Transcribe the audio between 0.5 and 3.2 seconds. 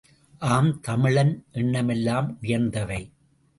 ஆம், தமிழன் எண்ணமெல்லாம் உயர்ந்தவை.